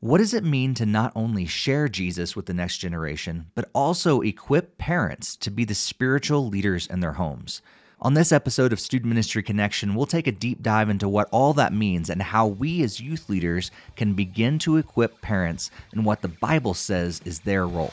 [0.00, 4.20] What does it mean to not only share Jesus with the next generation, but also
[4.20, 7.62] equip parents to be the spiritual leaders in their homes?
[8.00, 11.52] On this episode of Student Ministry Connection, we'll take a deep dive into what all
[11.54, 16.22] that means and how we as youth leaders can begin to equip parents in what
[16.22, 17.92] the Bible says is their role.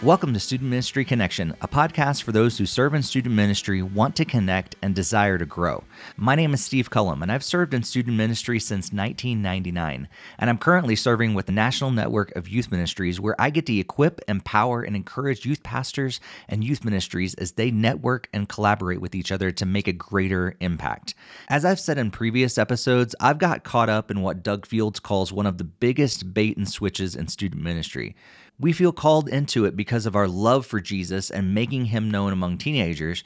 [0.00, 4.14] Welcome to Student Ministry Connection, a podcast for those who serve in student ministry, want
[4.14, 5.82] to connect, and desire to grow.
[6.16, 10.06] My name is Steve Cullum, and I've served in student ministry since 1999.
[10.38, 13.76] And I'm currently serving with the National Network of Youth Ministries, where I get to
[13.76, 19.16] equip, empower, and encourage youth pastors and youth ministries as they network and collaborate with
[19.16, 21.14] each other to make a greater impact.
[21.48, 25.32] As I've said in previous episodes, I've got caught up in what Doug Fields calls
[25.32, 28.14] one of the biggest bait and switches in student ministry.
[28.60, 32.32] We feel called into it because of our love for Jesus and making him known
[32.32, 33.22] among teenagers,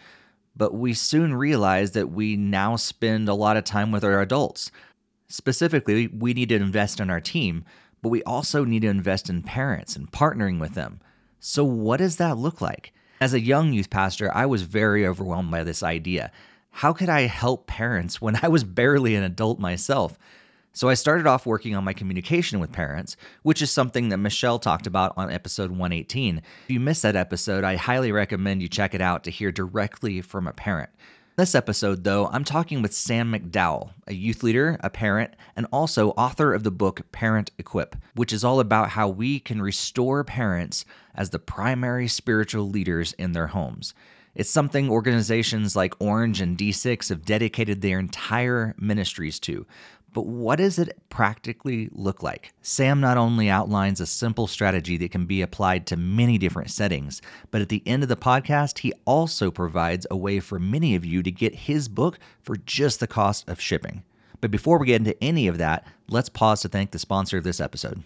[0.55, 4.71] but we soon realize that we now spend a lot of time with our adults.
[5.29, 7.65] Specifically, we need to invest in our team,
[8.03, 11.01] but we also need to invest in parents and partnering with them.
[11.41, 12.93] So, what does that look like?
[13.19, 16.31] As a young youth pastor, I was very overwhelmed by this idea.
[16.71, 20.19] How could I help parents when I was barely an adult myself?
[20.75, 24.59] So I started off working on my communication with parents, which is something that Michelle
[24.59, 26.39] talked about on episode 118.
[26.39, 30.23] If you missed that episode, I highly recommend you check it out to hear directly
[30.23, 30.89] from a parent.
[31.37, 36.11] This episode, though, I'm talking with Sam McDowell, a youth leader, a parent, and also
[36.11, 40.87] author of the book Parent Equip, which is all about how we can restore parents
[41.15, 43.93] as the primary spiritual leaders in their homes.
[44.35, 49.67] It's something organizations like Orange and D6 have dedicated their entire ministries to,
[50.13, 52.53] but what does it practically look like?
[52.61, 57.23] Sam not only outlines a simple strategy that can be applied to many different settings,
[57.51, 61.05] but at the end of the podcast, he also provides a way for many of
[61.05, 64.03] you to get his book for just the cost of shipping.
[64.41, 67.45] But before we get into any of that, let's pause to thank the sponsor of
[67.45, 68.03] this episode.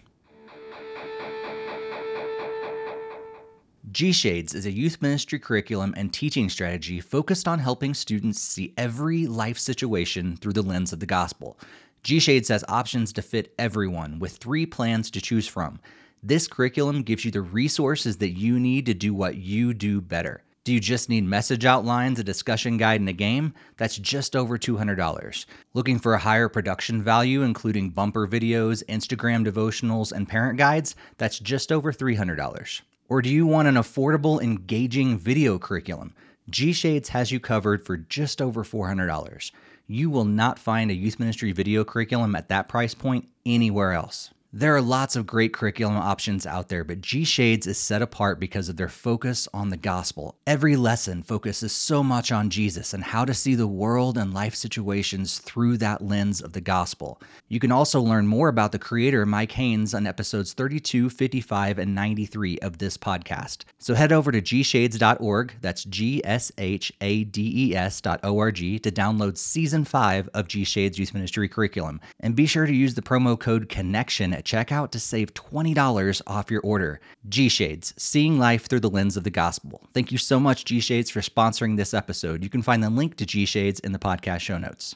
[3.91, 8.73] G Shades is a youth ministry curriculum and teaching strategy focused on helping students see
[8.77, 11.57] every life situation through the lens of the gospel.
[12.03, 15.79] G Shades has options to fit everyone with three plans to choose from.
[16.23, 20.43] This curriculum gives you the resources that you need to do what you do better.
[20.63, 23.53] Do you just need message outlines, a discussion guide, and a game?
[23.77, 25.45] That's just over $200.
[25.73, 30.95] Looking for a higher production value, including bumper videos, Instagram devotionals, and parent guides?
[31.17, 32.81] That's just over $300.
[33.07, 36.13] Or do you want an affordable, engaging video curriculum?
[36.49, 39.51] G Shades has you covered for just over $400.
[39.89, 44.31] You will not find a youth ministry video curriculum at that price point anywhere else.
[44.53, 48.39] There are lots of great curriculum options out there, but G Shades is set apart
[48.39, 50.37] because of their focus on the gospel.
[50.47, 54.55] Every lesson focuses so much on Jesus and how to see the world and life
[54.55, 57.21] situations through that lens of the gospel.
[57.49, 61.93] You can also learn more about the creator, Mike Haynes, on episodes 32, 55, and
[61.93, 63.65] 93 of this podcast.
[63.79, 69.37] So head over to gshades.org, that's G S H A D E S.org, to download
[69.37, 71.99] season 5 of G Shades Youth Ministry Curriculum.
[72.21, 76.49] And be sure to use the promo code CONNECTION at checkout to save $20 off
[76.49, 77.01] your order.
[77.27, 79.87] G Shades, seeing life through the lens of the gospel.
[79.93, 82.43] Thank you so much, G Shades, for sponsoring this episode.
[82.43, 84.95] You can find the link to G Shades in the podcast show notes.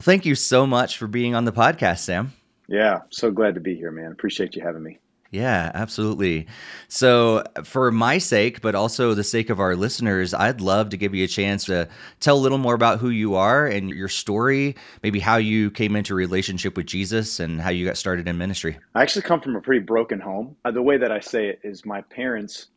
[0.00, 2.32] Thank you so much for being on the podcast, Sam.
[2.68, 4.12] Yeah, so glad to be here, man.
[4.12, 4.98] Appreciate you having me.
[5.30, 6.46] Yeah, absolutely.
[6.88, 11.14] So, for my sake, but also the sake of our listeners, I'd love to give
[11.14, 14.74] you a chance to tell a little more about who you are and your story,
[15.02, 18.78] maybe how you came into relationship with Jesus and how you got started in ministry.
[18.94, 20.56] I actually come from a pretty broken home.
[20.64, 22.68] Uh, the way that I say it is my parents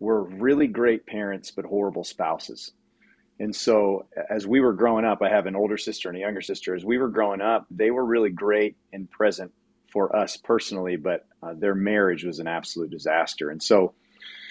[0.00, 2.72] were really great parents, but horrible spouses.
[3.38, 6.40] And so, as we were growing up, I have an older sister and a younger
[6.40, 6.74] sister.
[6.74, 9.52] As we were growing up, they were really great and present
[9.94, 13.48] for us personally, but uh, their marriage was an absolute disaster.
[13.48, 13.94] And so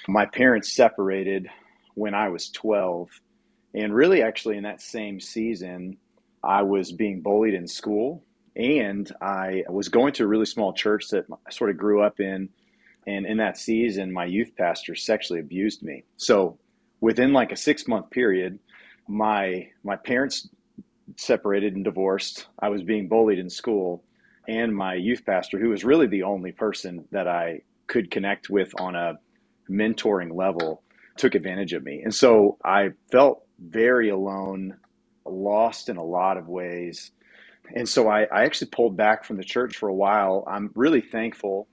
[0.08, 1.50] my parents separated
[1.96, 3.10] when I was 12.
[3.76, 5.98] And really, actually, in that same season,
[6.42, 8.24] I was being bullied in school.
[8.56, 12.22] And I was going to a really small church that I sort of grew up
[12.22, 12.48] in.
[13.06, 16.06] And in that season, my youth pastor sexually abused me.
[16.16, 16.58] So
[17.02, 18.60] within like a six month period,
[19.10, 20.48] my my parents
[21.18, 22.48] separated and divorced.
[22.60, 24.06] I was being bullied in school
[24.48, 28.74] and my youth pastor, who was really the only person that I could connect with
[28.80, 29.20] on a
[29.70, 30.84] mentoring level,
[31.18, 32.02] took advantage of me.
[32.04, 34.78] And so I felt very alone,
[35.26, 37.12] lost in a lot of ways.
[37.74, 40.44] And so I, I actually pulled back from the church for a while.
[40.48, 41.68] I'm really thankful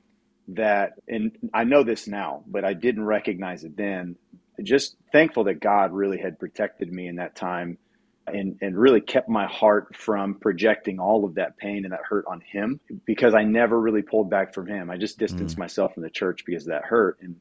[0.49, 4.17] that, and I know this now, but I didn't recognize it then.
[4.63, 7.79] Just thankful that God really had protected me in that time
[8.27, 12.25] and, and really kept my heart from projecting all of that pain and that hurt
[12.27, 14.91] on him because I never really pulled back from him.
[14.91, 15.61] I just distanced mm.
[15.61, 17.37] myself from the church because of that hurt and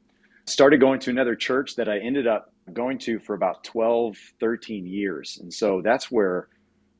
[0.46, 4.86] started going to another church that I ended up going to for about 12, 13
[4.86, 5.38] years.
[5.40, 6.48] And so that's where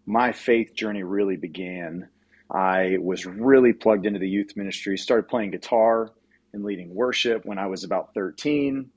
[0.07, 2.09] my faith journey really began.
[2.51, 6.11] I was really plugged into the youth ministry, started playing guitar
[6.53, 8.91] and leading worship when I was about 13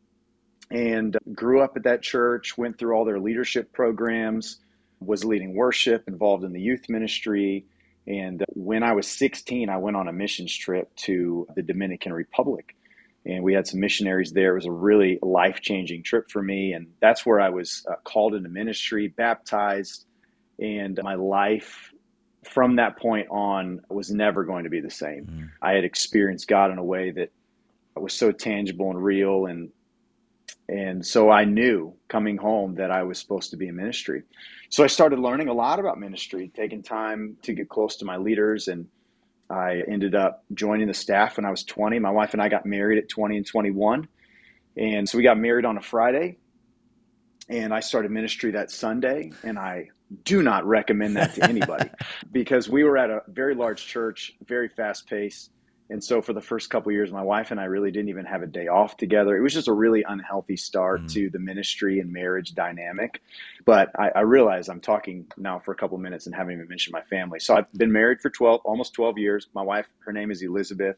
[0.72, 4.60] and grew up at that church, went through all their leadership programs,
[5.06, 7.66] was leading worship, involved in the youth ministry.
[8.08, 12.76] And when I was 16, I went on a missions trip to the Dominican Republic.
[13.26, 14.52] And we had some missionaries there.
[14.52, 16.74] It was a really life changing trip for me.
[16.74, 20.06] And that's where I was uh, called into ministry, baptized,
[20.60, 21.94] and my life
[22.44, 25.26] from that point on was never going to be the same.
[25.26, 25.50] Mm.
[25.62, 27.32] I had experienced God in a way that
[27.96, 29.70] was so tangible and real and
[30.74, 34.24] and so I knew coming home that I was supposed to be in ministry.
[34.70, 38.18] So I started learning a lot about ministry, taking time to get close to my
[38.18, 38.88] leaders and
[39.52, 42.00] I ended up joining the staff when I was 20.
[42.00, 44.08] My wife and I got married at 20 and 21.
[44.76, 46.38] And so we got married on a Friday
[47.48, 49.90] and I started ministry that Sunday and I
[50.24, 51.92] do not recommend that to anybody
[52.32, 55.52] because we were at a very large church, very fast pace.
[55.90, 58.42] And so for the first couple years, my wife and I really didn't even have
[58.42, 59.36] a day off together.
[59.36, 61.14] It was just a really unhealthy start mm.
[61.14, 63.22] to the ministry and marriage dynamic.
[63.66, 66.94] But I, I realize I'm talking now for a couple minutes and haven't even mentioned
[66.94, 67.40] my family.
[67.40, 69.48] So I've been married for 12, almost 12 years.
[69.54, 70.96] My wife, her name is Elizabeth.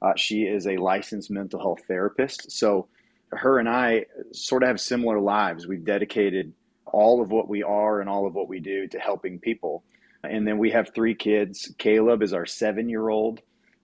[0.00, 2.50] Uh, she is a licensed mental health therapist.
[2.50, 2.88] So
[3.30, 5.66] her and I sort of have similar lives.
[5.66, 6.52] We've dedicated
[6.86, 9.84] all of what we are and all of what we do to helping people.
[10.24, 11.72] And then we have three kids.
[11.78, 13.40] Caleb is our seven year old.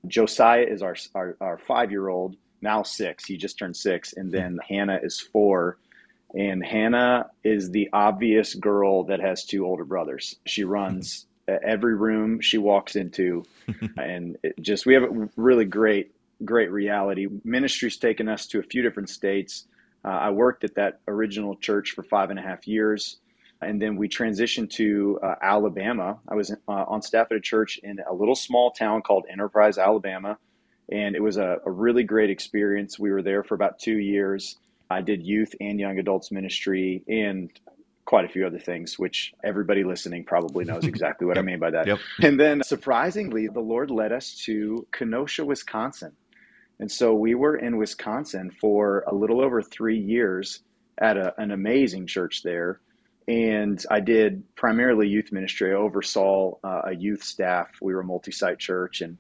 [0.07, 3.25] Josiah is our, our, our five year old, now six.
[3.25, 4.15] He just turned six.
[4.15, 5.79] And then Hannah is four.
[6.35, 10.37] And Hannah is the obvious girl that has two older brothers.
[10.47, 13.45] She runs every room she walks into.
[13.97, 16.13] and just, we have a really great,
[16.45, 17.27] great reality.
[17.45, 19.67] Ministry's taken us to a few different states.
[20.05, 23.17] Uh, I worked at that original church for five and a half years.
[23.61, 26.19] And then we transitioned to uh, Alabama.
[26.29, 29.79] I was uh, on staff at a church in a little small town called Enterprise,
[29.79, 30.39] Alabama.
[30.91, 32.99] And it was a, a really great experience.
[32.99, 34.57] We were there for about two years.
[34.91, 37.51] I did youth and young adults ministry and
[38.05, 41.71] quite a few other things, which everybody listening probably knows exactly what I mean by
[41.71, 41.87] that.
[41.87, 41.99] Yep.
[42.23, 46.13] And then surprisingly, the Lord led us to Kenosha, Wisconsin.
[46.81, 50.61] And so we were in Wisconsin for a little over three years
[50.99, 52.81] at a, an amazing church there
[53.29, 55.73] and I did primarily youth ministry.
[55.73, 57.69] I oversaw uh, a youth staff.
[57.83, 59.19] We were a multi-site church, and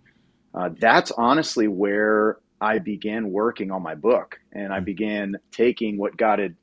[0.55, 4.84] uh, that's honestly where I began working on my book, and I hmm.
[4.84, 6.56] began taking what God had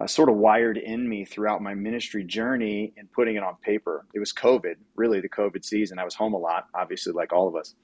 [0.00, 4.04] uh, sort of wired in me throughout my ministry journey and putting it on paper.
[4.12, 6.00] It was COVID, really the COVID season.
[6.00, 7.76] I was home a lot, obviously, like all of us,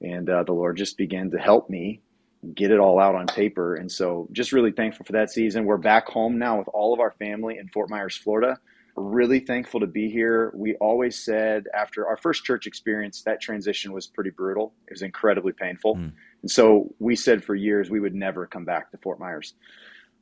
[0.00, 2.00] and uh, the Lord just began to help me
[2.54, 3.74] get it all out on paper.
[3.74, 5.64] And so just really thankful for that season.
[5.66, 8.58] We're back home now with all of our family in Fort Myers, Florida.
[8.96, 10.50] Really thankful to be here.
[10.54, 14.72] We always said after our first church experience, that transition was pretty brutal.
[14.88, 15.96] It was incredibly painful.
[15.96, 16.12] Mm.
[16.42, 19.54] And so we said for years we would never come back to Fort Myers.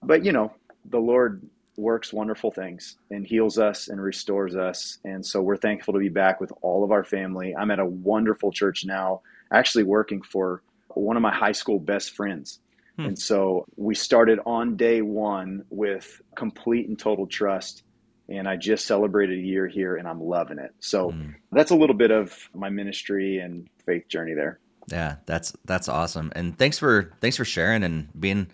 [0.03, 0.53] But, you know,
[0.91, 1.43] the Lord
[1.77, 4.99] works wonderful things and heals us and restores us.
[5.05, 7.55] And so we're thankful to be back with all of our family.
[7.57, 10.63] I'm at a wonderful church now, actually working for
[10.95, 12.61] one of my high school best friends.
[12.97, 13.07] Hmm.
[13.07, 17.83] And so we started on day one with complete and total trust.
[18.29, 20.75] And I just celebrated a year here and I'm loving it.
[20.81, 21.31] So hmm.
[21.53, 24.61] that's a little bit of my ministry and faith journey there.
[24.91, 26.33] Yeah, that's that's awesome.
[26.35, 28.47] And thanks for thanks for sharing and being a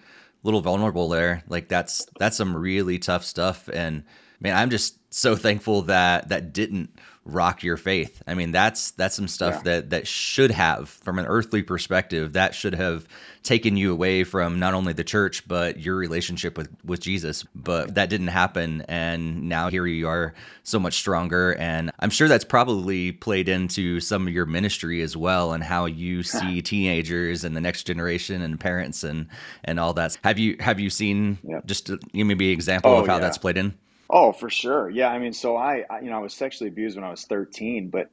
[0.43, 1.43] little vulnerable there.
[1.49, 4.05] Like that's that's some really tough stuff and
[4.41, 6.91] man, I'm just so thankful that that didn't
[7.25, 8.21] rock your faith.
[8.27, 9.63] I mean, that's that's some stuff yeah.
[9.63, 13.07] that that should have, from an earthly perspective, that should have
[13.45, 17.45] taken you away from not only the church but your relationship with with Jesus.
[17.55, 21.55] But that didn't happen, and now here you are, so much stronger.
[21.55, 25.87] And I'm sure that's probably played into some of your ministry as well, and how
[25.87, 29.29] you see teenagers and the next generation and parents and
[29.63, 30.19] and all that.
[30.25, 31.61] Have you have you seen yeah.
[31.65, 33.21] just uh, a, maybe an example oh, of how yeah.
[33.21, 33.75] that's played in?
[34.09, 34.89] Oh, for sure.
[34.91, 35.09] Yeah.
[35.09, 37.89] I mean, so I, I, you know, I was sexually abused when I was 13,
[37.89, 38.11] but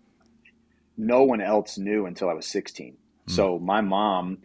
[0.97, 2.93] no one else knew until I was 16.
[3.27, 3.31] Mm.
[3.31, 4.39] So my mom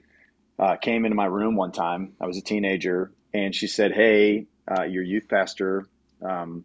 [0.59, 2.13] uh, came into my room one time.
[2.21, 5.87] I was a teenager, and she said, "Hey, uh, your youth pastor
[6.23, 6.65] um,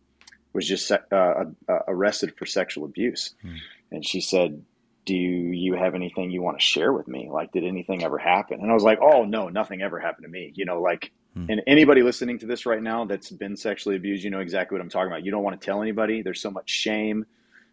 [0.54, 1.44] was just uh, uh,
[1.88, 3.58] arrested for sexual abuse," mm.
[3.92, 4.64] and she said,
[5.06, 7.28] do you have anything you want to share with me?
[7.32, 8.60] Like, did anything ever happen?
[8.62, 10.52] And I was like, oh, no, nothing ever happened to me.
[10.56, 11.46] You know, like, hmm.
[11.50, 14.82] and anybody listening to this right now that's been sexually abused, you know exactly what
[14.82, 15.26] I'm talking about.
[15.26, 16.22] You don't want to tell anybody.
[16.22, 17.26] There's so much shame.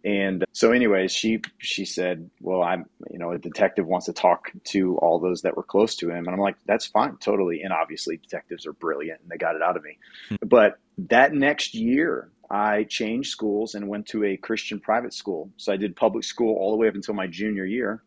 [0.05, 4.53] And so, anyways, she she said, "Well, I'm, you know, a detective wants to talk
[4.67, 7.73] to all those that were close to him," and I'm like, "That's fine, totally." And
[7.73, 9.99] obviously, detectives are brilliant, and they got it out of me.
[10.29, 10.37] Hmm.
[10.47, 15.51] But that next year, I changed schools and went to a Christian private school.
[15.57, 18.03] So I did public school all the way up until my junior year.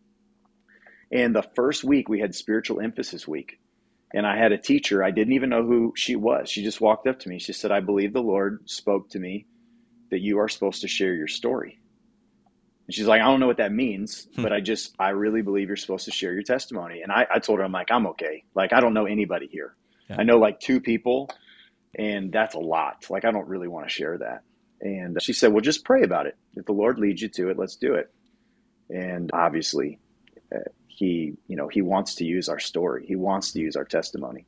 [1.12, 3.60] And the first week we had spiritual emphasis week.
[4.14, 6.50] And I had a teacher, I didn't even know who she was.
[6.50, 7.40] She just walked up to me.
[7.40, 9.46] She said, I believe the Lord spoke to me
[10.10, 11.80] that you are supposed to share your story.
[12.88, 14.44] And she's like, I don't know what that means, hmm.
[14.44, 17.02] but I just, I really believe you're supposed to share your testimony.
[17.02, 18.44] And I, I told her, I'm like, I'm okay.
[18.54, 19.76] Like, I don't know anybody here.
[20.10, 20.18] Yeah.
[20.20, 21.30] I know like two people
[21.96, 23.06] and that's a lot.
[23.10, 24.44] Like, I don't really want to share that.
[24.82, 26.36] And she said, Well, just pray about it.
[26.56, 28.12] If the Lord leads you to it, let's do it.
[28.90, 30.00] And obviously,
[30.88, 33.06] he, you know, he wants to use our story.
[33.08, 34.46] He wants to use our testimony.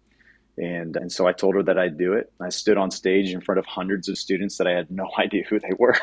[0.58, 2.32] And, and so I told her that I'd do it.
[2.40, 5.44] I stood on stage in front of hundreds of students that I had no idea
[5.50, 5.96] who they were.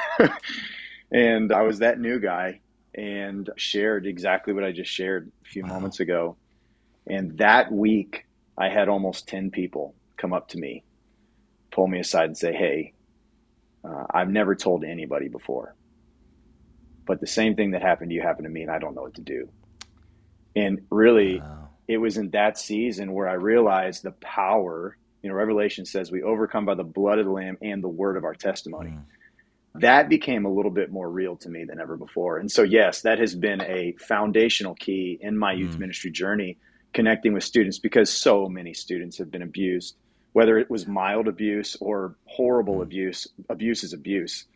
[1.13, 2.61] and I was that new guy
[2.95, 5.75] and shared exactly what I just shared a few wow.
[5.75, 6.37] moments ago.
[7.07, 8.27] And that week,
[8.59, 10.85] I had almost 10 people come up to me
[11.71, 12.93] pull me aside and say, "Hey,
[13.85, 15.75] uh, I've never told anybody before,
[17.07, 19.03] but the same thing that happened to you happened to me, and I don't know
[19.03, 19.49] what to do."
[20.57, 21.69] And really, wow.
[21.87, 24.97] it was in that season where I realized the power.
[25.23, 28.17] You know, Revelation says we overcome by the blood of the Lamb and the word
[28.17, 28.91] of our testimony.
[28.91, 29.03] Mm.
[29.75, 32.39] That became a little bit more real to me than ever before.
[32.39, 35.81] And so, yes, that has been a foundational key in my youth mm.
[35.81, 36.59] ministry journey,
[36.93, 39.95] connecting with students because so many students have been abused
[40.33, 42.83] whether it was mild abuse or horrible mm.
[42.83, 44.47] abuse, abuse is abuse.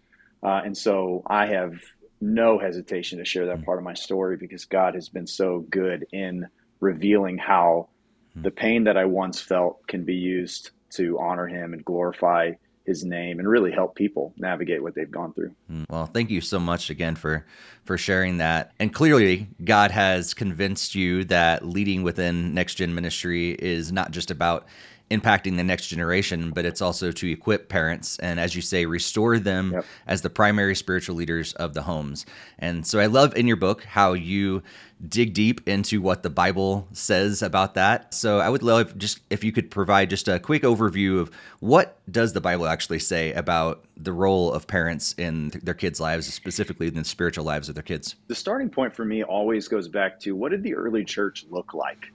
[0.43, 1.75] Uh, and so I have
[2.21, 3.64] no hesitation to share that mm.
[3.64, 6.47] part of my story because God has been so good in
[6.80, 7.88] revealing how
[8.37, 8.42] mm.
[8.42, 12.52] the pain that I once felt can be used to honor Him and glorify
[12.85, 15.54] his name and really help people navigate what they've gone through.
[15.88, 17.47] Well, thank you so much again for
[17.85, 18.73] for sharing that.
[18.78, 24.30] And clearly, God has convinced you that leading within Next Gen Ministry is not just
[24.30, 24.66] about
[25.11, 29.38] impacting the next generation, but it's also to equip parents and, as you say, restore
[29.38, 29.84] them yep.
[30.06, 32.25] as the primary spiritual leaders of the homes.
[32.58, 34.62] And so I love in your book how you
[35.06, 38.14] dig deep into what the Bible says about that.
[38.14, 41.30] So I would love just if you could provide just a quick overview of
[41.61, 46.32] what does the Bible actually say about the role of parents in their kids' lives,
[46.32, 48.16] specifically in the spiritual lives of their kids.
[48.28, 51.75] The starting point for me always goes back to what did the early church look
[51.75, 52.06] like?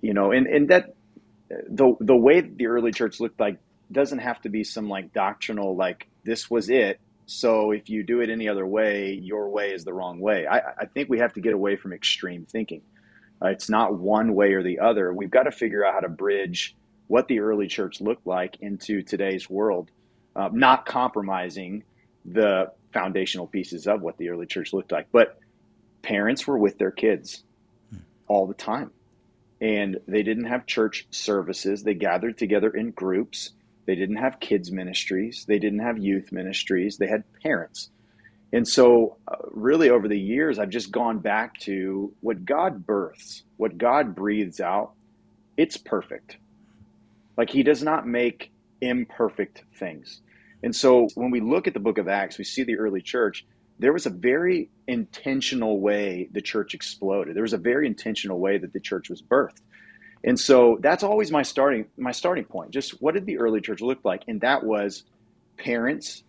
[0.00, 0.94] You know, and, and that
[1.48, 3.58] the the way the early church looked like
[3.90, 8.20] doesn't have to be some like doctrinal like this was it so if you do
[8.20, 10.46] it any other way your way is the wrong way.
[10.46, 12.82] I, I think we have to get away from extreme thinking.
[13.42, 15.12] Uh, it's not one way or the other.
[15.12, 16.74] We've got to figure out how to bridge
[17.08, 19.90] what the early church looked like into today's world
[20.34, 21.84] uh, not compromising
[22.24, 25.38] the foundational pieces of what the early church looked like but
[26.02, 27.44] parents were with their kids
[28.26, 28.90] all the time
[29.60, 31.82] and they didn't have church services.
[31.82, 33.52] They gathered together in groups.
[33.86, 35.44] They didn't have kids' ministries.
[35.46, 36.98] They didn't have youth ministries.
[36.98, 37.90] They had parents.
[38.52, 43.42] And so, uh, really, over the years, I've just gone back to what God births,
[43.56, 44.92] what God breathes out.
[45.56, 46.36] It's perfect.
[47.36, 50.20] Like, He does not make imperfect things.
[50.62, 53.44] And so, when we look at the book of Acts, we see the early church
[53.78, 57.34] there was a very intentional way the church exploded.
[57.34, 59.60] There was a very intentional way that the church was birthed.
[60.24, 62.70] And so that's always my starting my starting point.
[62.70, 64.22] Just what did the early church look like?
[64.28, 65.04] And that was
[65.56, 66.24] parents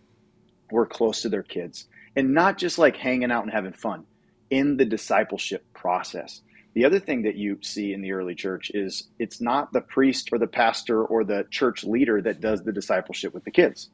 [0.70, 4.04] were close to their kids and not just like hanging out and having fun
[4.50, 6.42] in the discipleship process.
[6.74, 10.28] The other thing that you see in the early church is it's not the priest
[10.32, 13.88] or the pastor or the church leader that does the discipleship with the kids.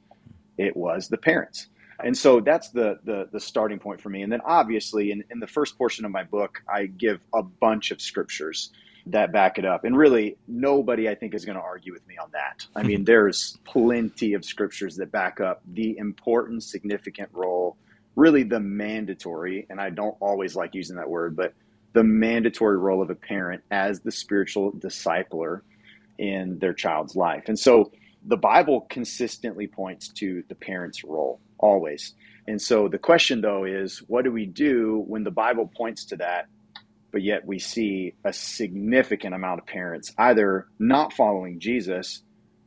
[0.59, 1.69] It was the parents
[2.03, 4.23] and so that's the, the, the starting point for me.
[4.23, 7.91] And then obviously in, in the first portion of my book i give a bunch
[7.91, 8.71] of scriptures
[9.07, 9.85] that back it up.
[9.85, 12.67] And really nobody i think is going to argue with me on that.
[12.75, 17.77] I mean there's plenty of scriptures that back up the important significant role
[18.17, 21.53] really the mandatory and i don't always like using that word but
[21.95, 25.63] the mandatory role of a parent as the spiritual discipler
[26.19, 27.45] in their child's life.
[27.47, 27.93] And so
[28.27, 32.15] the bible consistently points to the parent's role always.
[32.47, 36.17] And so the question, though, is what do we do when the Bible points to
[36.17, 36.47] that,
[37.11, 42.23] but yet we see a significant amount of parents either not following Jesus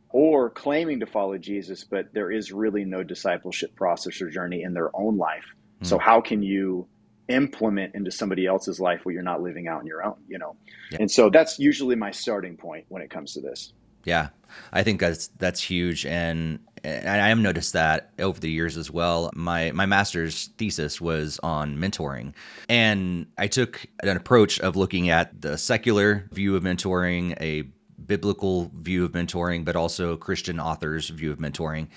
[0.09, 4.73] or claiming to follow Jesus, but there is really no discipleship process or journey in
[4.73, 5.45] their own life.
[5.81, 5.87] Mm.
[5.87, 6.87] So, how can you
[7.27, 10.55] implement into somebody else's life what you're not living out in your own, you know.
[10.91, 10.99] Yeah.
[11.01, 13.73] And so that's usually my starting point when it comes to this.
[14.05, 14.29] Yeah.
[14.71, 18.91] I think that's that's huge and and I have noticed that over the years as
[18.91, 19.29] well.
[19.35, 22.33] My my master's thesis was on mentoring,
[22.69, 27.63] and I took an approach of looking at the secular view of mentoring, a
[28.05, 31.87] biblical view of mentoring, but also Christian authors' view of mentoring.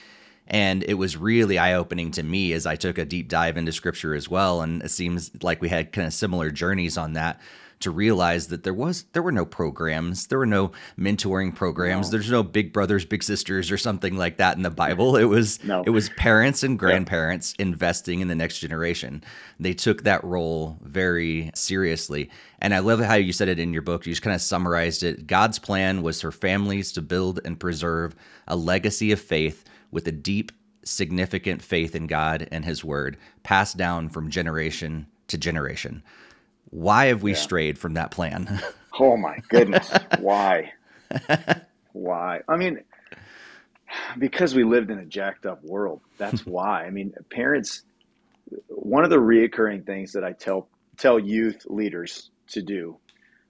[0.49, 3.71] And it was really eye opening to me as I took a deep dive into
[3.71, 4.63] scripture as well.
[4.63, 7.41] And it seems like we had kind of similar journeys on that
[7.81, 12.11] to realize that there was there were no programs, there were no mentoring programs, no.
[12.11, 15.17] there's no big brothers, big sisters, or something like that in the Bible.
[15.17, 15.83] It was no.
[15.85, 17.67] it was parents and grandparents yeah.
[17.67, 19.25] investing in the next generation.
[19.59, 22.31] They took that role very seriously.
[22.61, 24.07] And I love how you said it in your book.
[24.07, 25.27] You just kind of summarized it.
[25.27, 28.15] God's plan was for families to build and preserve
[28.47, 30.53] a legacy of faith with a deep,
[30.85, 36.03] significant faith in God and His Word, passed down from generation to generation.
[36.71, 37.39] Why have we yeah.
[37.39, 38.61] strayed from that plan?
[39.01, 39.91] oh my goodness.
[40.19, 40.73] Why?
[41.93, 42.41] why?
[42.49, 42.85] I mean,
[44.19, 46.01] because we lived in a jacked up world.
[46.19, 46.85] That's why.
[46.85, 47.83] I mean, parents,
[48.69, 52.99] one of the reoccurring things that I tell tell youth leaders to do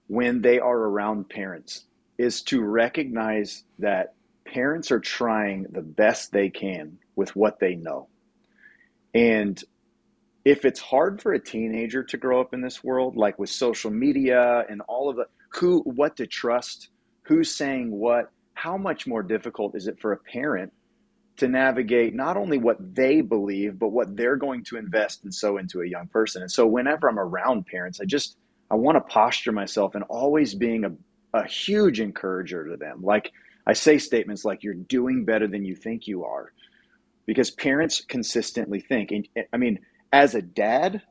[0.07, 1.85] when they are around parents
[2.17, 4.13] is to recognize that
[4.45, 8.07] parents are trying the best they can with what they know.
[9.13, 9.61] And
[10.43, 13.91] if it's hard for a teenager to grow up in this world, like with social
[13.91, 16.89] media and all of the who, what to trust,
[17.23, 20.71] who's saying what, how much more difficult is it for a parent
[21.37, 25.57] to navigate not only what they believe, but what they're going to invest and sow
[25.57, 26.41] into a young person?
[26.41, 28.37] And so, whenever I'm around parents, I just
[28.69, 30.91] I want to posture myself and always being a,
[31.37, 33.01] a huge encourager to them.
[33.03, 33.31] Like
[33.67, 36.51] I say statements like, "You're doing better than you think you are,"
[37.25, 39.11] because parents consistently think.
[39.11, 39.79] And I mean
[40.11, 41.01] as a dad,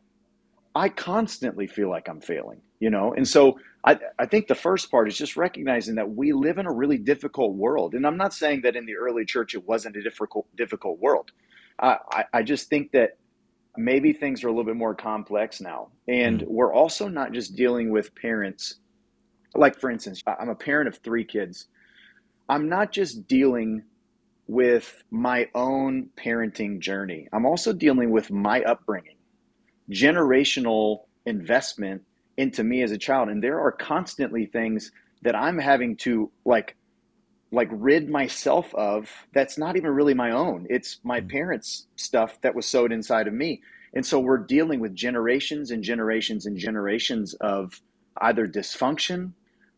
[0.75, 3.12] I constantly feel like I'm failing, you know?
[3.14, 6.66] And so I, I think the first part is just recognizing that we live in
[6.66, 7.95] a really difficult world.
[7.95, 11.33] And I'm not saying that in the early church it wasn't a difficult, difficult world.
[11.78, 13.17] Uh, I, I just think that
[13.76, 15.89] maybe things are a little bit more complex now.
[16.08, 16.49] And mm.
[16.49, 18.76] we're also not just dealing with parents.
[19.54, 21.69] Like, for instance, I'm a parent of three kids.
[22.49, 23.82] I'm not just dealing
[24.50, 27.28] with my own parenting journey.
[27.32, 29.15] I'm also dealing with my upbringing,
[29.89, 32.02] generational investment
[32.36, 33.28] into me as a child.
[33.28, 34.91] And there are constantly things
[35.23, 36.76] that I'm having to like
[37.52, 40.67] like rid myself of that's not even really my own.
[40.69, 41.30] It's my mm.
[41.30, 43.63] parents' stuff that was sowed inside of me.
[43.95, 47.80] And so we're dealing with generations and generations and generations of
[48.21, 49.32] either dysfunction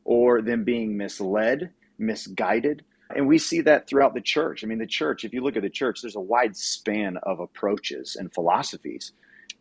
[0.05, 2.85] or them being misled, misguided,
[3.17, 4.63] and we see that throughout the church.
[4.63, 7.41] I mean, the church, if you look at the church, there's a wide span of
[7.41, 9.13] approaches and philosophies.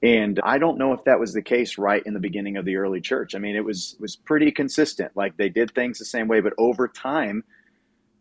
[0.03, 2.75] And I don't know if that was the case right in the beginning of the
[2.77, 3.35] early church.
[3.35, 5.11] I mean, it was was pretty consistent.
[5.15, 7.43] Like they did things the same way, but over time,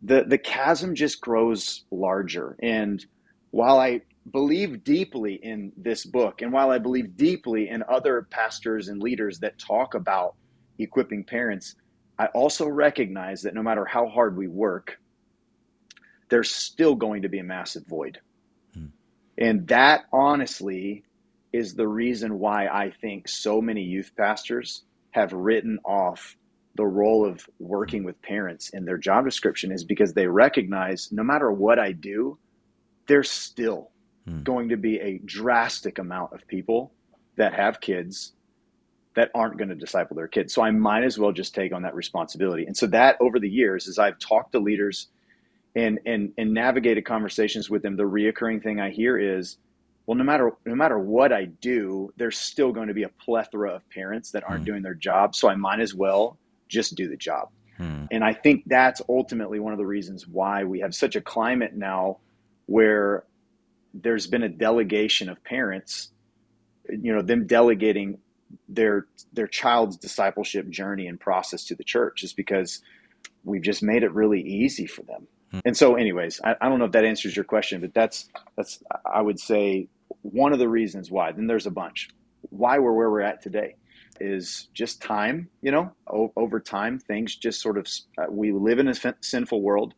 [0.02, 2.56] the the chasm just grows larger.
[2.62, 3.04] And
[3.50, 8.88] while I believe deeply in this book, and while I believe deeply in other pastors
[8.88, 10.34] and leaders that talk about
[10.78, 11.76] equipping parents,
[12.18, 14.98] I also recognize that no matter how hard we work,
[16.30, 18.18] there's still going to be a massive void.
[18.74, 18.86] Hmm.
[19.36, 21.04] And that honestly
[21.52, 26.36] is the reason why I think so many youth pastors have written off
[26.76, 31.24] the role of working with parents in their job description is because they recognize no
[31.24, 32.38] matter what I do,
[33.06, 33.90] there's still
[34.26, 34.42] hmm.
[34.42, 36.92] going to be a drastic amount of people
[37.36, 38.34] that have kids
[39.16, 40.54] that aren't going to disciple their kids.
[40.54, 42.64] So I might as well just take on that responsibility.
[42.66, 45.08] And so that over the years, as I've talked to leaders
[45.74, 49.58] and and and navigated conversations with them, the reoccurring thing I hear is,
[50.06, 53.74] well, no matter no matter what I do, there's still going to be a plethora
[53.74, 54.66] of parents that aren't hmm.
[54.66, 55.34] doing their job.
[55.34, 57.50] So I might as well just do the job.
[57.76, 58.06] Hmm.
[58.10, 61.74] And I think that's ultimately one of the reasons why we have such a climate
[61.74, 62.18] now
[62.66, 63.24] where
[63.94, 66.10] there's been a delegation of parents,
[66.88, 68.18] you know, them delegating
[68.68, 72.82] their their child's discipleship journey and process to the church is because
[73.44, 75.28] we've just made it really easy for them
[75.64, 78.82] and so, anyways, I, I don't know if that answers your question, but that's that's
[79.04, 79.88] I would say
[80.22, 81.32] one of the reasons why.
[81.32, 82.08] Then there's a bunch.
[82.50, 83.76] Why we're where we're at today
[84.20, 85.48] is just time.
[85.62, 87.86] You know, o- over time, things just sort of
[88.18, 89.94] uh, we live in a f- sinful world.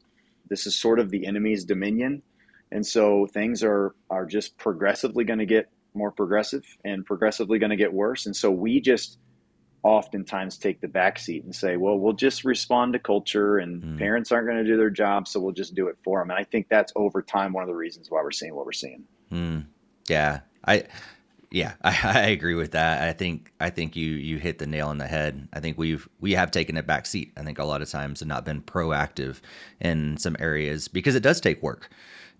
[0.49, 2.23] This is sort of the enemy's dominion,
[2.71, 7.71] and so things are are just progressively going to get more progressive and progressively going
[7.71, 8.27] to get worse.
[8.27, 9.19] And so we just
[9.83, 13.99] oftentimes take the back seat and say, well, we'll just respond to culture and mm.
[13.99, 16.31] parents aren't going to do their job, so we'll just do it for them.
[16.31, 18.73] And I think that's over time one of the reasons why we're seeing what we're
[18.73, 19.05] seeing.
[19.33, 19.67] Mm.
[20.09, 20.41] Yeah.
[20.67, 20.85] I
[21.51, 23.03] Yeah, I, I, agree with that.
[23.03, 25.49] I think I think you you hit the nail on the head.
[25.53, 27.33] I think we've we have taken a back seat.
[27.37, 29.41] I think a lot of times and not been proactive
[29.81, 31.91] in some areas because it does take work.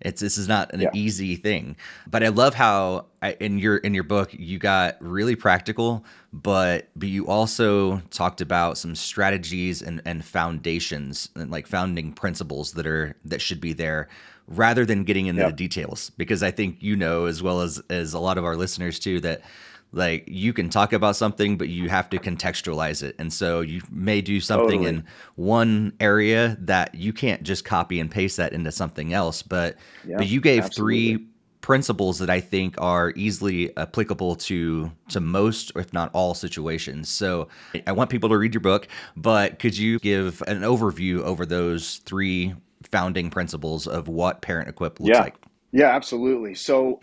[0.05, 0.91] It's this is not an yeah.
[0.95, 1.77] easy thing.
[2.11, 6.89] But I love how I, in your in your book you got really practical, but
[6.97, 12.87] but you also talked about some strategies and and foundations and like founding principles that
[12.87, 14.09] are that should be there
[14.49, 18.13] rather than getting into the details because I think you know as well as as
[18.13, 19.43] a lot of our listeners too that
[19.93, 23.81] like you can talk about something but you have to contextualize it and so you
[23.91, 24.89] may do something totally.
[24.89, 25.05] in
[25.37, 29.77] one area that you can't just copy and paste that into something else but
[30.07, 31.15] yeah, but you gave absolutely.
[31.15, 31.27] three
[31.61, 37.09] principles that I think are easily applicable to to most if not all situations.
[37.09, 37.47] So
[37.87, 41.99] I want people to read your book, but could you give an overview over those
[41.99, 42.55] three
[42.91, 45.23] founding principles of what Parent Equip looks yeah.
[45.23, 45.37] like.
[45.73, 46.55] Yeah, absolutely.
[46.55, 47.01] So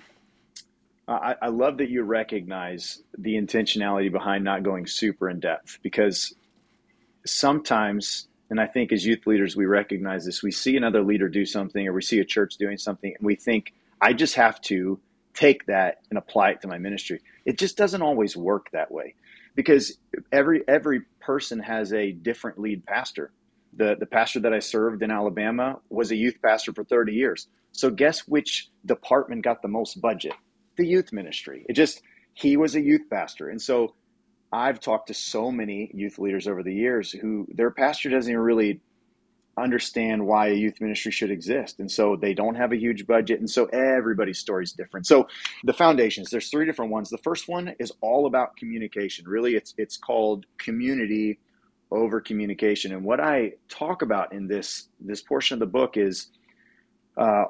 [1.13, 6.35] I, I love that you recognize the intentionality behind not going super in depth because
[7.25, 10.43] sometimes, and I think as youth leaders, we recognize this.
[10.43, 13.35] We see another leader do something or we see a church doing something, and we
[13.35, 14.99] think, I just have to
[15.33, 17.21] take that and apply it to my ministry.
[17.45, 19.15] It just doesn't always work that way
[19.55, 19.97] because
[20.31, 23.31] every every person has a different lead pastor
[23.73, 27.47] the, the pastor that I served in Alabama was a youth pastor for 30 years.
[27.71, 30.33] So guess which department got the most budget?
[30.79, 31.65] The youth ministry.
[31.69, 32.01] It just,
[32.33, 33.49] he was a youth pastor.
[33.49, 33.95] And so
[34.51, 38.41] I've talked to so many youth leaders over the years who their pastor doesn't even
[38.41, 38.81] really
[39.57, 41.79] understand why a youth ministry should exist.
[41.81, 43.39] And so they don't have a huge budget.
[43.39, 45.05] And so everybody's story is different.
[45.05, 45.27] So
[45.65, 47.09] the foundations, there's three different ones.
[47.09, 49.27] The first one is all about communication.
[49.27, 51.39] Really, it's it's called community
[51.91, 52.93] over communication.
[52.93, 56.29] And what I talk about in this this portion of the book is
[57.17, 57.45] uh,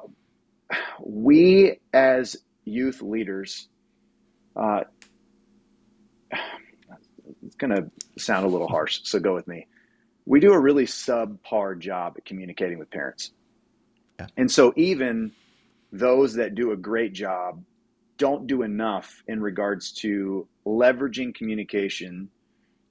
[1.04, 2.38] we as
[2.70, 3.68] youth leaders.
[4.56, 4.82] Uh,
[7.46, 9.68] it's going to sound a little harsh, so go with me.
[10.26, 13.32] We do a really subpar job at communicating with parents.
[14.20, 14.28] Yeah.
[14.38, 15.32] And so, even
[15.92, 17.64] those that do a great job
[18.18, 22.30] don't do enough in regards to leveraging communication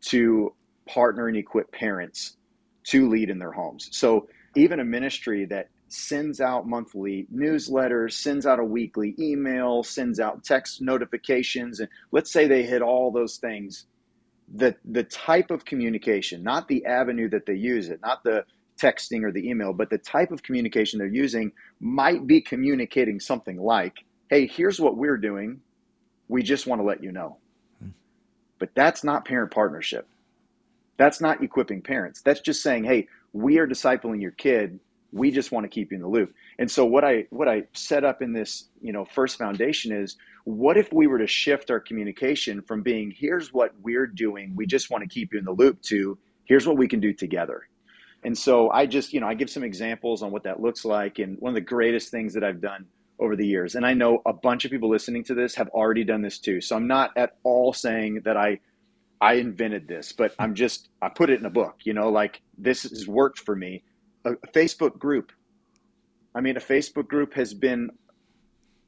[0.00, 0.52] to
[0.86, 2.36] partner and equip parents
[2.84, 3.88] to lead in their homes.
[3.92, 10.20] So even a ministry that sends out monthly newsletters, sends out a weekly email, sends
[10.20, 13.86] out text notifications, and let's say they hit all those things.
[14.54, 18.44] The the type of communication, not the avenue that they use it, not the
[18.78, 23.58] texting or the email, but the type of communication they're using might be communicating something
[23.58, 23.94] like,
[24.30, 25.60] hey, here's what we're doing.
[26.28, 27.38] We just want to let you know.
[27.82, 27.90] Hmm.
[28.58, 30.08] But that's not parent partnership.
[30.96, 32.22] That's not equipping parents.
[32.22, 34.80] That's just saying, hey, we are discipling your kid.
[35.12, 36.34] We just want to keep you in the loop.
[36.58, 40.16] And so what I what I set up in this, you know, first foundation is
[40.44, 44.66] what if we were to shift our communication from being here's what we're doing, we
[44.66, 47.68] just want to keep you in the loop to here's what we can do together.
[48.24, 51.18] And so I just, you know, I give some examples on what that looks like
[51.18, 52.86] and one of the greatest things that I've done
[53.20, 53.74] over the years.
[53.74, 56.60] And I know a bunch of people listening to this have already done this too.
[56.60, 58.60] So I'm not at all saying that I
[59.20, 61.76] I invented this, but I'm just I put it in a book.
[61.84, 63.82] You know, like this has worked for me.
[64.28, 65.32] A, Facebook group.
[66.34, 67.90] I mean, a Facebook group has been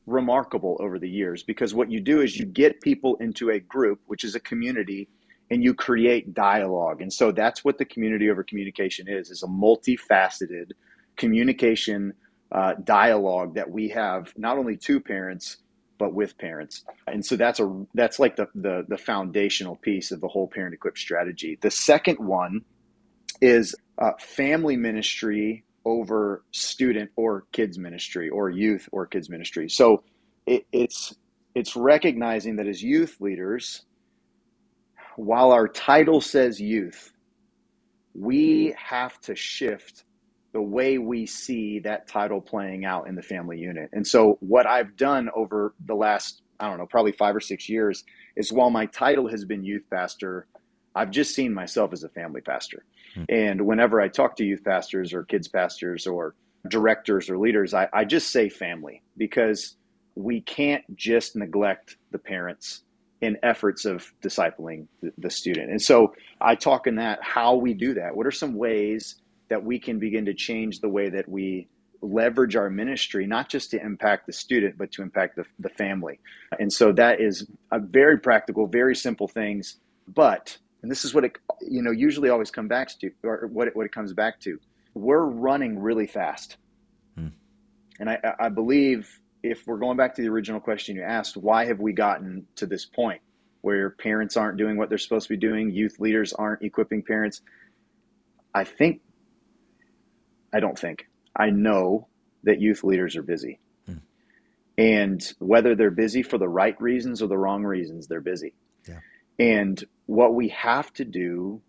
[0.07, 4.01] remarkable over the years because what you do is you get people into a group,
[4.07, 5.09] which is a community,
[5.51, 7.01] and you create dialogue.
[7.01, 10.73] And so that's what the community over communication is: is a multifaceted
[11.17, 12.15] communication
[12.53, 15.59] uh, dialogue that we have not only to parents
[16.01, 16.83] but with parents.
[17.07, 20.75] And so that's a that's like the the, the foundational piece of the whole parent
[20.75, 21.59] equipped strategy.
[21.61, 22.63] The second one
[23.41, 29.69] is uh, family ministry over student or kids ministry or youth or kids ministry.
[29.69, 30.03] So
[30.47, 31.15] it, it's
[31.55, 33.83] it's recognizing that as youth leaders,
[35.17, 37.13] while our title says youth,
[38.15, 40.05] we have to shift
[40.53, 43.89] the way we see that title playing out in the family unit.
[43.93, 47.69] And so, what I've done over the last, I don't know, probably five or six
[47.69, 48.05] years
[48.37, 50.47] is while my title has been youth pastor,
[51.01, 52.85] I've just seen myself as a family pastor.
[53.15, 53.25] Hmm.
[53.29, 56.35] And whenever I talk to youth pastors or kids pastors or
[56.69, 59.77] directors or leaders, I, I just say family because
[60.15, 62.83] we can't just neglect the parents
[63.21, 65.71] in efforts of discipling the, the student.
[65.71, 68.15] And so I talk in that how we do that.
[68.15, 69.17] What are some ways
[69.49, 71.69] that we can begin to change the way that we
[72.03, 76.19] leverage our ministry, not just to impact the student, but to impact the, the family.
[76.59, 79.77] And so that is a very practical, very simple things.
[80.09, 83.69] But, and this is what it, you know, usually always come back to, or what
[83.69, 84.59] it, what it comes back to.
[84.95, 86.57] We're running really fast.
[87.17, 87.29] Hmm.
[87.99, 91.67] And I, I believe if we're going back to the original question you asked, why
[91.67, 93.21] have we gotten to this point
[93.61, 97.43] where parents aren't doing what they're supposed to be doing, youth leaders aren't equipping parents?
[98.55, 99.03] I think,
[100.53, 102.09] I don't think, I know
[102.45, 103.61] that youth leaders are busy.
[103.87, 103.99] Hmm.
[104.79, 108.55] And whether they're busy for the right reasons or the wrong reasons, they're busy.
[109.41, 111.63] And what we have to do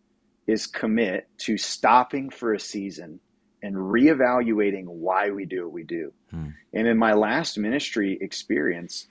[0.46, 3.22] is commit to stopping for a season
[3.64, 6.12] and reevaluating why we do what we do.
[6.32, 6.50] Hmm.
[6.74, 9.08] And in my last ministry experience,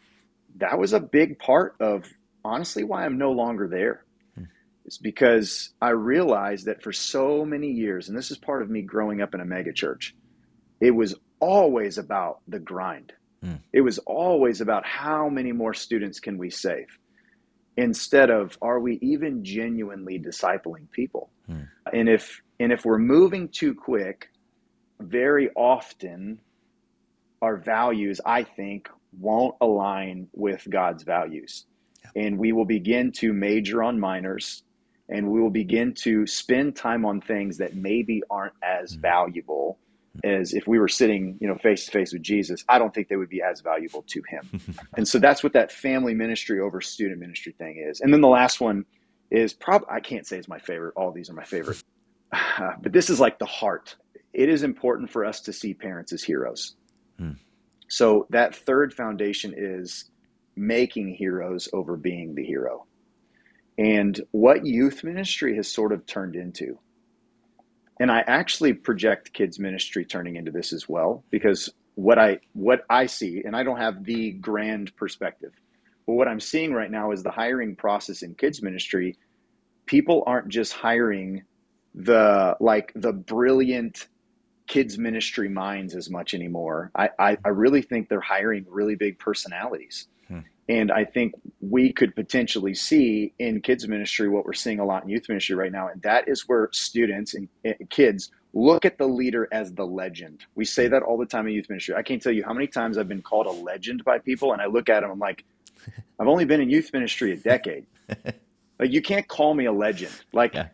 [0.57, 2.05] that was a big part of
[2.45, 4.05] honestly why I'm no longer there.
[4.35, 4.45] Hmm.
[4.85, 8.83] It's because I realized that for so many years, and this is part of me
[8.83, 10.15] growing up in a mega church,
[10.81, 13.15] it was always about the grind.
[13.43, 13.55] Hmm.
[13.73, 16.99] It was always about how many more students can we save
[17.81, 21.31] instead of are we even genuinely discipling people?
[21.47, 21.63] Hmm.
[21.93, 24.31] And if and if we're moving too quick,
[25.01, 26.41] very often
[27.43, 28.89] our values, I think,
[29.19, 31.65] won't align with God's values.
[32.03, 32.23] Yeah.
[32.27, 34.63] And we will begin to major on minors
[35.09, 39.01] and we will begin to spend time on things that maybe aren't as mm.
[39.01, 39.79] valuable
[40.25, 42.65] as if we were sitting, you know, face to face with Jesus.
[42.69, 44.61] I don't think they would be as valuable to him.
[44.97, 48.01] and so that's what that family ministry over student ministry thing is.
[48.01, 48.85] And then the last one
[49.31, 50.95] is probably I can't say it's my favorite.
[50.97, 51.83] All these are my favorite.
[52.33, 53.97] but this is like the heart
[54.33, 56.77] it is important for us to see parents as heroes.
[57.19, 57.33] Hmm.
[57.89, 60.11] So that third foundation is
[60.57, 62.87] making heroes over being the hero.
[63.79, 66.79] And what youth ministry has sort of turned into.
[68.01, 72.85] And I actually project kids ministry turning into this as well because what I what
[72.91, 75.53] I see and I don't have the grand perspective.
[76.07, 79.17] But what I'm seeing right now is the hiring process in kids ministry
[79.91, 81.43] people aren't just hiring
[81.97, 84.07] the like the brilliant
[84.69, 86.93] kids ministry minds as much anymore.
[86.95, 90.07] I, I, I really think they're hiring really big personalities.
[90.71, 95.03] And I think we could potentially see in kids ministry what we're seeing a lot
[95.03, 95.89] in youth ministry right now.
[95.89, 100.45] And that is where students and, and kids look at the leader as the legend.
[100.55, 101.97] We say that all the time in youth ministry.
[101.97, 104.63] I can't tell you how many times I've been called a legend by people, and
[104.63, 105.45] I look at them, I'm like,
[106.21, 107.87] I've only been in youth ministry a decade.
[108.79, 110.13] like, you can't call me a legend.
[110.33, 110.69] Like, yeah.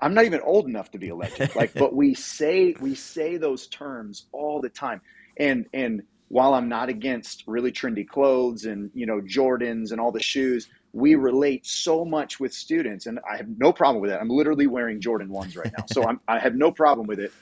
[0.00, 1.54] I'm not even old enough to be a legend.
[1.54, 5.02] Like, but we say we say those terms all the time.
[5.38, 10.12] And and while I'm not against really trendy clothes and you know Jordans and all
[10.12, 14.20] the shoes, we relate so much with students, and I have no problem with that.
[14.20, 17.32] I'm literally wearing Jordan ones right now, so I'm, I have no problem with it.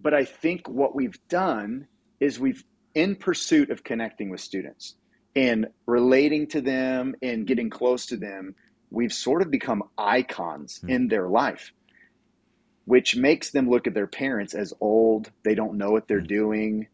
[0.00, 1.88] But I think what we've done
[2.20, 2.62] is we've
[2.94, 4.94] in pursuit of connecting with students
[5.34, 8.54] and relating to them and getting close to them
[8.94, 10.90] we've sort of become icons mm.
[10.90, 11.72] in their life,
[12.84, 15.30] which makes them look at their parents as old.
[15.42, 16.28] They don't know what they're mm.
[16.28, 16.86] doing.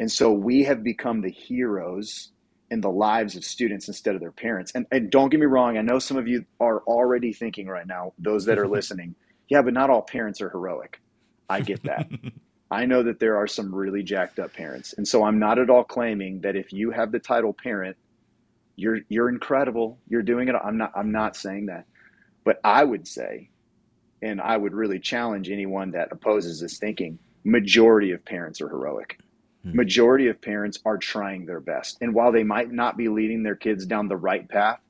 [0.00, 2.30] And so we have become the heroes
[2.70, 4.72] in the lives of students instead of their parents.
[4.74, 7.86] And, and don't get me wrong, I know some of you are already thinking right
[7.86, 9.14] now, those that are listening,
[9.48, 11.00] yeah, but not all parents are heroic.
[11.48, 12.08] I get that.
[12.70, 14.94] I know that there are some really jacked up parents.
[14.96, 17.98] And so I'm not at all claiming that if you have the title parent,
[18.76, 19.98] you're you're incredible.
[20.08, 20.54] You're doing it.
[20.54, 21.84] I'm not I'm not saying that.
[22.44, 23.50] But I would say,
[24.22, 29.18] and I would really challenge anyone that opposes this thinking, majority of parents are heroic.
[29.62, 29.76] Hmm.
[29.76, 31.98] Majority of parents are trying their best.
[32.00, 34.80] And while they might not be leading their kids down the right path,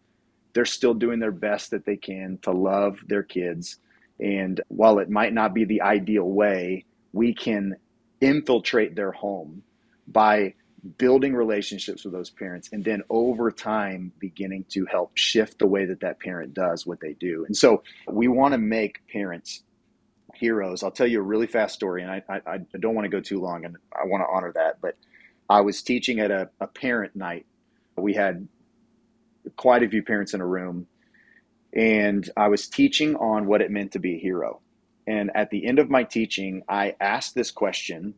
[0.53, 3.79] they're still doing their best that they can to love their kids.
[4.21, 7.77] And while it might not be the ideal way, we can
[8.21, 9.63] infiltrate their home
[10.07, 10.55] by
[10.99, 15.85] building relationships with those parents and then over time beginning to help shift the way
[15.85, 19.63] that that parent does what they do and so we want to make parents
[20.35, 23.11] heroes i'll tell you a really fast story and i, I, I don't want to
[23.11, 24.97] go too long and i want to honor that but
[25.49, 27.47] i was teaching at a, a parent night
[27.97, 28.49] we had
[29.57, 30.87] quite a few parents in a room
[31.75, 34.61] and i was teaching on what it meant to be a hero
[35.07, 38.15] and at the end of my teaching i asked this question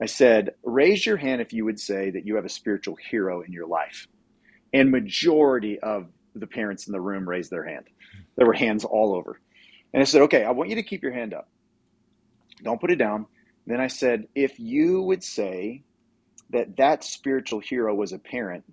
[0.00, 3.42] I said, raise your hand if you would say that you have a spiritual hero
[3.42, 4.06] in your life.
[4.72, 7.86] And majority of the parents in the room raised their hand.
[8.36, 9.40] There were hands all over.
[9.92, 11.48] And I said, okay, I want you to keep your hand up.
[12.62, 13.26] Don't put it down.
[13.66, 15.82] Then I said, if you would say
[16.50, 18.64] that that spiritual hero was a parent,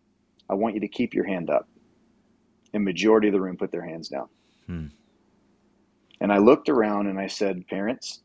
[0.49, 1.67] I want you to keep your hand up.
[2.73, 4.28] And majority of the room put their hands down.
[4.67, 4.88] Hmm.
[6.19, 8.21] And I looked around and I said, parents,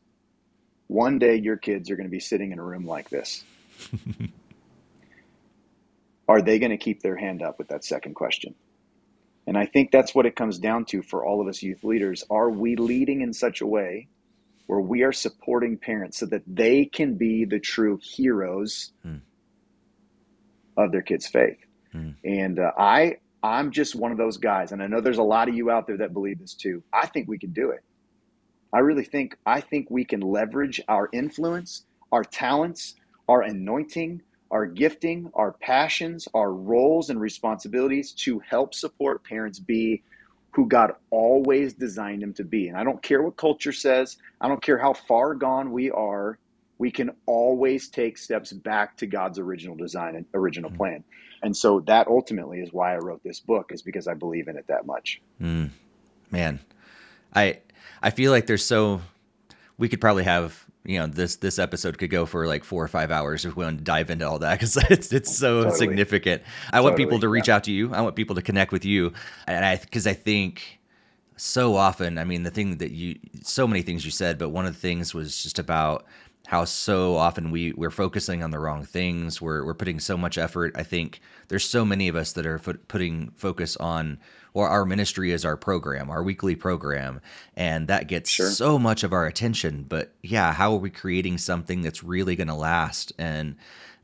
[0.87, 3.44] one day your kids are going to be sitting in a room like this.
[6.29, 8.55] are they going to keep their hand up with that second question?
[9.50, 12.24] And I think that's what it comes down to for all of us youth leaders.
[12.30, 14.06] Are we leading in such a way
[14.70, 19.16] where we are supporting parents so that they can be the true heroes hmm.
[20.76, 21.58] of their kids' faith.
[21.92, 22.14] Mm.
[22.22, 25.48] And uh, I I'm just one of those guys, and I know there's a lot
[25.48, 26.84] of you out there that believe this too.
[26.92, 27.80] I think we can do it.
[28.72, 32.94] I really think I think we can leverage our influence, our talents,
[33.28, 40.02] our anointing, our gifting, our passions, our roles and responsibilities to help support parents be
[40.52, 42.68] who God always designed them to be.
[42.68, 46.38] And I don't care what culture says, I don't care how far gone we are,
[46.78, 50.76] we can always take steps back to God's original design and original mm.
[50.76, 51.04] plan.
[51.42, 54.56] And so that ultimately is why I wrote this book is because I believe in
[54.56, 55.20] it that much.
[55.40, 55.70] Mm.
[56.30, 56.60] Man,
[57.34, 57.58] I
[58.02, 59.02] I feel like there's so
[59.78, 62.88] we could probably have you know this this episode could go for like four or
[62.88, 65.79] five hours if we want to dive into all that because it's it's so totally.
[65.79, 66.42] significant.
[66.42, 67.57] I totally, want people to reach yeah.
[67.57, 67.94] out to you.
[67.94, 69.12] I want people to connect with you,
[69.46, 70.81] and I because I think
[71.37, 72.18] so often.
[72.18, 74.81] I mean, the thing that you so many things you said, but one of the
[74.81, 76.07] things was just about
[76.48, 79.40] how so often we we're focusing on the wrong things.
[79.40, 80.72] We're we're putting so much effort.
[80.74, 84.18] I think there's so many of us that are putting focus on
[84.52, 87.20] or our ministry is our program, our weekly program,
[87.54, 88.50] and that gets sure.
[88.50, 89.84] so much of our attention.
[89.88, 93.56] But yeah, how are we creating something that's really going to last and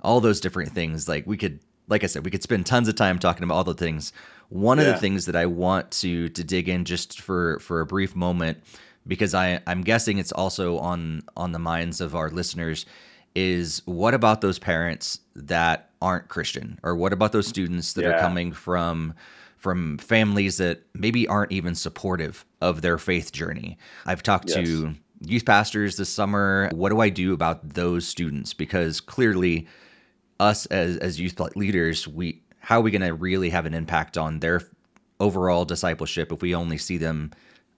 [0.03, 1.09] all those different things?
[1.09, 3.65] Like we could, like I said, we could spend tons of time talking about all
[3.65, 4.13] the things.
[4.49, 4.85] One yeah.
[4.85, 8.15] of the things that I want to to dig in just for for a brief
[8.15, 8.59] moment
[9.07, 12.87] because I I'm guessing it's also on on the minds of our listeners
[13.35, 18.11] is what about those parents that aren't Christian or what about those students that yeah.
[18.11, 19.15] are coming from
[19.67, 23.77] from families that maybe aren't even supportive of their faith journey.
[24.05, 24.59] I've talked yes.
[24.59, 26.71] to youth pastors this summer.
[26.73, 28.55] What do I do about those students?
[28.55, 29.67] Because clearly,
[30.39, 34.17] us as as youth leaders, we how are we going to really have an impact
[34.17, 34.61] on their
[35.19, 37.33] overall discipleship if we only see them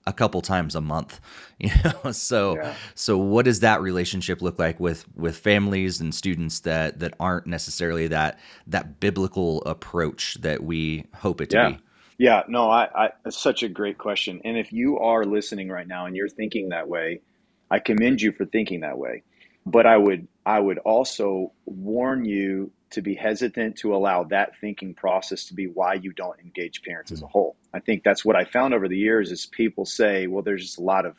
[0.09, 1.21] a couple times a month
[1.59, 2.73] you know so yeah.
[2.95, 7.45] so what does that relationship look like with with families and students that that aren't
[7.47, 11.69] necessarily that that biblical approach that we hope it to yeah.
[11.69, 11.79] be
[12.17, 15.87] yeah no I, I it's such a great question and if you are listening right
[15.87, 17.21] now and you're thinking that way
[17.69, 19.23] i commend you for thinking that way
[19.65, 24.93] but i would i would also warn you to be hesitant to allow that thinking
[24.93, 27.31] process to be why you don't engage parents as a hmm.
[27.31, 27.55] whole.
[27.73, 30.79] I think that's what I found over the years is people say, well, there's just
[30.79, 31.15] a lot of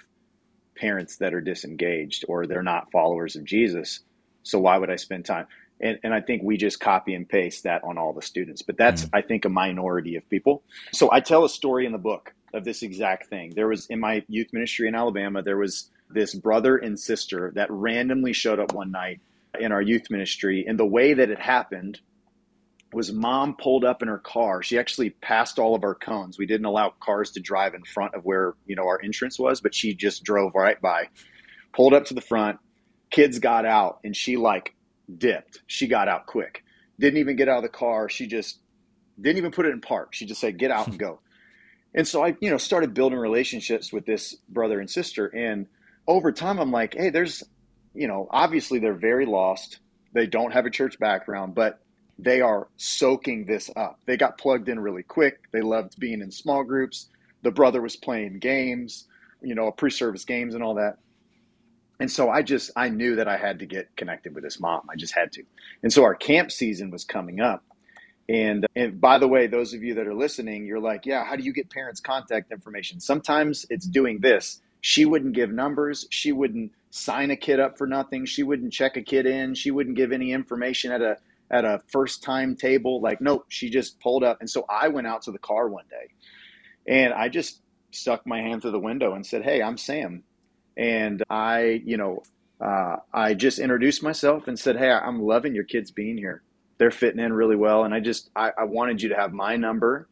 [0.76, 4.00] parents that are disengaged or they're not followers of Jesus.
[4.42, 5.46] So why would I spend time?
[5.80, 8.62] And, and I think we just copy and paste that on all the students.
[8.62, 9.16] But that's, mm-hmm.
[9.16, 10.62] I think, a minority of people.
[10.92, 13.52] So I tell a story in the book of this exact thing.
[13.54, 17.70] There was in my youth ministry in Alabama, there was this brother and sister that
[17.70, 19.20] randomly showed up one night
[19.58, 20.64] in our youth ministry.
[20.66, 22.00] And the way that it happened
[22.92, 24.62] was mom pulled up in her car.
[24.62, 26.38] She actually passed all of our cones.
[26.38, 29.60] We didn't allow cars to drive in front of where, you know, our entrance was,
[29.60, 31.08] but she just drove right by,
[31.72, 32.58] pulled up to the front.
[33.10, 34.74] Kids got out and she like
[35.18, 35.62] dipped.
[35.66, 36.64] She got out quick.
[36.98, 38.08] Didn't even get out of the car.
[38.08, 38.58] She just
[39.20, 40.14] didn't even put it in park.
[40.14, 41.20] She just said, get out and go.
[41.94, 45.26] and so I, you know, started building relationships with this brother and sister.
[45.26, 45.66] And
[46.06, 47.44] over time, I'm like, hey, there's
[47.94, 49.80] you know, obviously they're very lost.
[50.12, 51.80] They don't have a church background, but
[52.22, 53.98] they are soaking this up.
[54.06, 55.40] They got plugged in really quick.
[55.52, 57.08] They loved being in small groups.
[57.42, 59.06] The brother was playing games,
[59.40, 60.98] you know, pre-service games and all that.
[61.98, 64.82] And so I just I knew that I had to get connected with this mom.
[64.90, 65.42] I just had to.
[65.82, 67.62] And so our camp season was coming up.
[68.28, 71.36] And and by the way, those of you that are listening, you're like, yeah, how
[71.36, 73.00] do you get parents' contact information?
[73.00, 74.60] Sometimes it's doing this.
[74.80, 76.06] She wouldn't give numbers.
[76.10, 78.24] She wouldn't sign a kid up for nothing.
[78.24, 79.54] She wouldn't check a kid in.
[79.54, 81.18] She wouldn't give any information at a
[81.50, 83.00] at a first time table.
[83.00, 84.38] Like, nope, she just pulled up.
[84.40, 86.12] And so I went out to the car one day
[86.92, 90.22] and I just stuck my hand through the window and said, Hey, I'm Sam.
[90.76, 92.22] And I, you know,
[92.64, 96.42] uh, I just introduced myself and said, Hey, I'm loving your kids being here.
[96.78, 97.84] They're fitting in really well.
[97.84, 100.08] And I just, I, I wanted you to have my number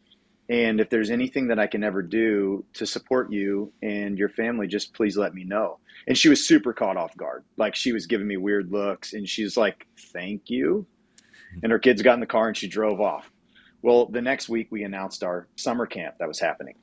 [0.49, 4.67] and if there's anything that I can ever do to support you and your family,
[4.67, 5.79] just please let me know.
[6.07, 7.45] And she was super caught off guard.
[7.59, 10.87] Like she was giving me weird looks and she's like, thank you.
[11.63, 13.31] And her kids got in the car and she drove off.
[13.83, 16.75] Well, the next week we announced our summer camp that was happening.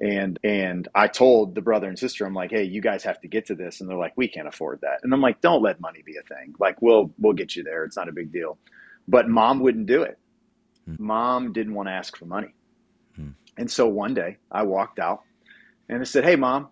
[0.00, 3.28] And and I told the brother and sister, I'm like, hey, you guys have to
[3.28, 3.80] get to this.
[3.80, 5.00] And they're like, we can't afford that.
[5.02, 6.54] And I'm like, don't let money be a thing.
[6.58, 7.84] Like, we'll we'll get you there.
[7.84, 8.58] It's not a big deal.
[9.08, 10.18] But mom wouldn't do it.
[10.86, 10.94] Hmm.
[10.98, 12.54] Mom didn't want to ask for money.
[13.58, 15.22] And so one day I walked out
[15.88, 16.68] and I said, Hey, mom,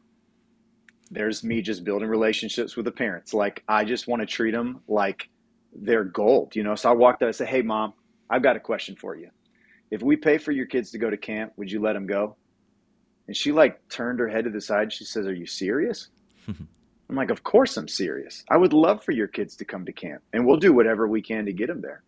[1.11, 3.34] there's me just building relationships with the parents.
[3.34, 5.28] Like, I just want to treat them like
[5.82, 6.74] they're gold, you know?
[6.74, 7.94] So I walked up and said, Hey, mom,
[8.30, 9.30] I've got a question for you.
[9.90, 12.36] If we pay for your kids to go to camp, would you let them go?
[13.28, 14.92] And she like turned her head to the side.
[14.92, 16.08] She says, Are you serious?
[16.48, 18.44] I'm like, Of course I'm serious.
[18.50, 21.22] I would love for your kids to come to camp and we'll do whatever we
[21.22, 22.02] can to get them there.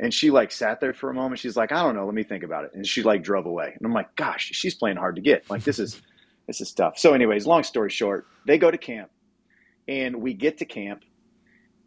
[0.00, 1.38] And she like sat there for a moment.
[1.38, 2.04] She's like, I don't know.
[2.04, 2.72] Let me think about it.
[2.74, 3.72] And she like drove away.
[3.76, 5.48] And I'm like, gosh, she's playing hard to get.
[5.48, 6.00] Like this is
[6.46, 6.98] this is tough.
[6.98, 9.10] So, anyways, long story short, they go to camp,
[9.88, 11.04] and we get to camp,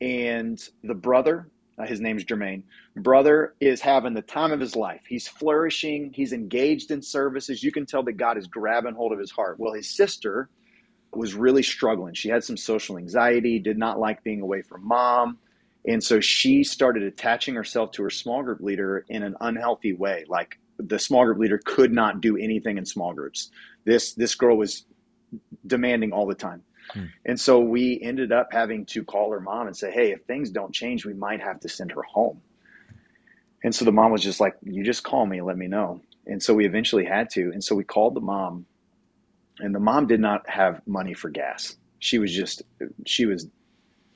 [0.02, 2.64] and the brother, uh, his name's Jermaine,
[2.96, 5.02] brother is having the time of his life.
[5.08, 6.12] He's flourishing.
[6.14, 7.64] He's engaged in services.
[7.64, 9.60] You can tell that God is grabbing hold of his heart.
[9.60, 10.50] Well, his sister
[11.14, 12.14] was really struggling.
[12.14, 15.38] She had some social anxiety, did not like being away from mom.
[15.88, 20.26] And so she started attaching herself to her small group leader in an unhealthy way.
[20.28, 23.52] Like the small group leader could not do anything in small groups.
[23.86, 24.86] This this girl was
[25.66, 26.64] demanding all the time.
[26.92, 27.06] Hmm.
[27.26, 30.50] And so we ended up having to call her mom and say, "Hey, if things
[30.50, 32.42] don't change, we might have to send her home."
[33.64, 36.42] And so the mom was just like, "You just call me let me know." And
[36.42, 37.52] so we eventually had to.
[37.52, 38.66] And so we called the mom
[39.60, 41.78] and the mom did not have money for gas.
[42.00, 42.64] She was just
[43.06, 43.48] she was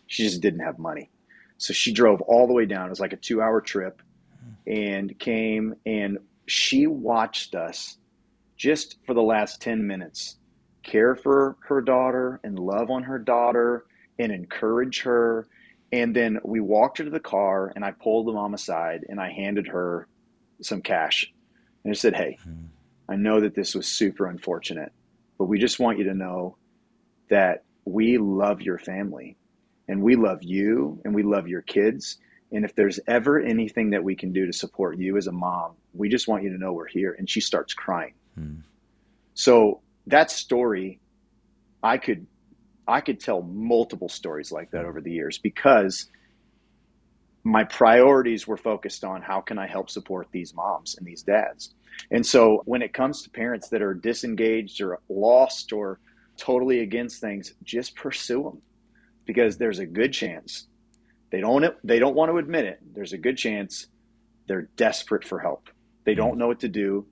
[0.08, 1.10] she just didn't have money.
[1.58, 2.88] So she drove all the way down.
[2.88, 4.02] It was like a 2-hour trip
[4.66, 7.98] and came and she watched us
[8.58, 10.38] just for the last 10 minutes
[10.90, 13.86] care for her daughter and love on her daughter
[14.18, 15.48] and encourage her.
[15.92, 19.20] And then we walked her to the car and I pulled the mom aside and
[19.20, 20.08] I handed her
[20.62, 21.32] some cash.
[21.84, 22.38] And I said, Hey,
[23.08, 24.92] I know that this was super unfortunate,
[25.38, 26.58] but we just want you to know
[27.30, 29.38] that we love your family
[29.88, 32.18] and we love you and we love your kids.
[32.52, 35.74] And if there's ever anything that we can do to support you as a mom,
[35.94, 37.16] we just want you to know we're here.
[37.18, 38.14] And she starts crying.
[38.36, 38.56] Hmm.
[39.36, 41.00] So that story,
[41.82, 42.28] I could,
[42.88, 46.08] I could tell multiple stories like that over the years because
[47.44, 51.74] my priorities were focused on how can I help support these moms and these dads.
[52.12, 56.00] And so when it comes to parents that are disengaged or lost or
[56.38, 58.62] totally against things, just pursue them
[59.26, 60.68] because there's a good chance
[61.32, 62.80] they don't they don't want to admit it.
[62.94, 63.88] There's a good chance
[64.48, 65.70] they're desperate for help.
[66.06, 66.40] They don't mm.
[66.40, 67.06] know what to do.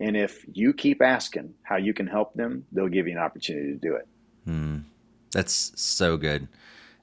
[0.00, 3.72] And if you keep asking how you can help them, they'll give you an opportunity
[3.72, 4.08] to do it.
[4.48, 4.84] Mm,
[5.30, 6.48] that's so good.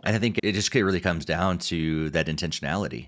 [0.03, 3.07] And I think it just really comes down to that intentionality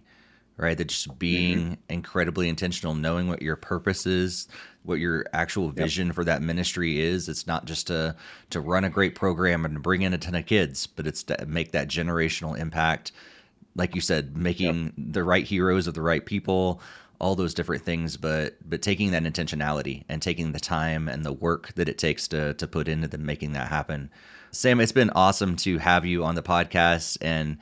[0.62, 0.78] right?
[0.78, 1.74] That just being mm-hmm.
[1.90, 4.48] incredibly intentional, knowing what your purpose is,
[4.84, 6.16] what your actual vision yep.
[6.16, 7.28] for that ministry is.
[7.28, 8.16] It's not just to
[8.52, 11.46] to run a great program and bring in a ton of kids, but it's to
[11.48, 13.12] make that generational impact.
[13.76, 14.94] Like you said, making yep.
[14.98, 16.82] the right heroes of the right people,
[17.22, 21.32] all those different things, but but taking that intentionality and taking the time and the
[21.32, 24.10] work that it takes to to put into the making that happen.
[24.52, 27.58] Sam, it's been awesome to have you on the podcast and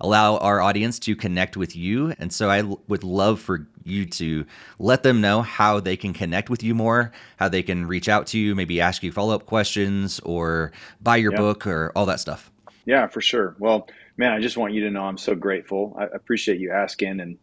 [0.00, 2.14] allow our audience to connect with you.
[2.18, 4.46] And so I would love for you to
[4.78, 8.26] let them know how they can connect with you more, how they can reach out
[8.28, 12.20] to you, maybe ask you follow up questions or buy your book or all that
[12.20, 12.50] stuff.
[12.86, 13.54] Yeah, for sure.
[13.58, 15.94] Well, man, I just want you to know I'm so grateful.
[15.98, 17.36] I appreciate you asking, and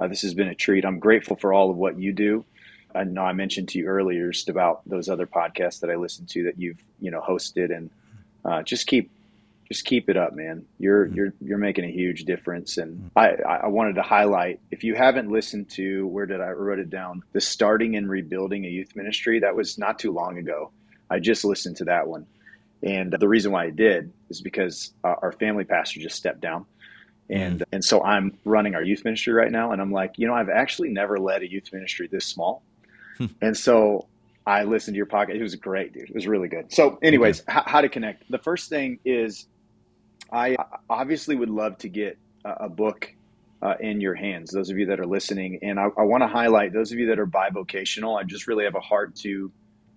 [0.00, 0.84] uh, this has been a treat.
[0.84, 2.44] I'm grateful for all of what you do.
[2.94, 6.28] I know I mentioned to you earlier just about those other podcasts that I listened
[6.30, 7.90] to that you've you know hosted, and
[8.44, 9.10] uh, just keep
[9.68, 10.64] just keep it up, man.
[10.78, 11.14] You're mm-hmm.
[11.14, 12.78] you're you're making a huge difference.
[12.78, 13.18] And mm-hmm.
[13.18, 16.90] I I wanted to highlight if you haven't listened to where did I wrote it
[16.90, 20.70] down the starting and rebuilding a youth ministry that was not too long ago.
[21.12, 22.26] I just listened to that one,
[22.82, 26.66] and the reason why I did is because uh, our family pastor just stepped down.
[27.30, 27.74] And mm-hmm.
[27.74, 30.48] and so I'm running our youth ministry right now, and I'm like, you know, I've
[30.48, 32.62] actually never led a youth ministry this small,
[33.18, 33.26] hmm.
[33.40, 34.06] and so
[34.46, 35.36] I listened to your podcast.
[35.36, 36.08] It was great, dude.
[36.08, 36.72] It was really good.
[36.72, 37.58] So, anyways, okay.
[37.58, 38.30] h- how to connect?
[38.30, 39.46] The first thing is
[40.32, 40.56] I
[40.88, 43.12] obviously would love to get a, book
[43.62, 45.58] uh, in your hands, those of you that are listening.
[45.62, 48.18] And I, I want to highlight those of you that are bivocational.
[48.18, 49.52] I just really have a heart to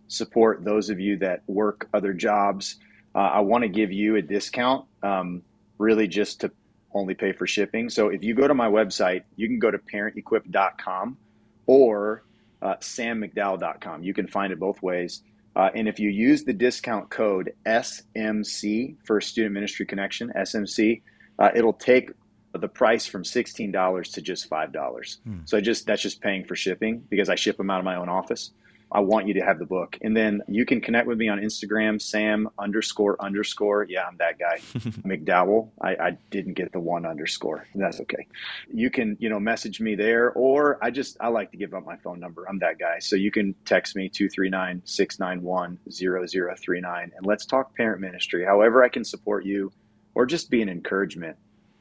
[0.08, 2.78] support those of you that work other jobs.
[3.16, 5.44] Uh, I want to give you a discount, um,
[5.78, 6.52] really just to
[6.94, 7.90] only pay for shipping.
[7.90, 11.18] So if you go to my website, you can go to parentequip.com
[11.66, 12.24] or
[12.62, 14.04] uh, sammcdowell.com.
[14.04, 15.24] You can find it both ways.
[15.56, 21.02] Uh, and if you use the discount code SMC for Student Ministry Connection, SMC,
[21.40, 22.12] uh, it'll take
[22.54, 25.18] the price from $16 to just $5.
[25.24, 25.40] Hmm.
[25.46, 27.96] So I just that's just paying for shipping because I ship them out of my
[27.96, 28.52] own office.
[28.94, 29.98] I want you to have the book.
[30.02, 33.88] And then you can connect with me on Instagram, Sam underscore underscore.
[33.90, 34.60] Yeah, I'm that guy.
[35.04, 35.72] McDowell.
[35.82, 37.68] I, I didn't get the one underscore.
[37.74, 38.28] That's okay.
[38.72, 41.84] You can, you know, message me there or I just, I like to give up
[41.86, 42.48] my phone number.
[42.48, 43.00] I'm that guy.
[43.00, 48.46] So you can text me 239 691 0039 and let's talk parent ministry.
[48.46, 49.72] However, I can support you
[50.14, 51.36] or just be an encouragement,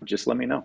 [0.05, 0.65] just let me know.